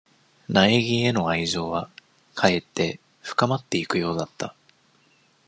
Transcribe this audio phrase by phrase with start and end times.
[0.49, 1.87] 苗木への愛情は、
[2.33, 4.55] かえって深まっていくようだった。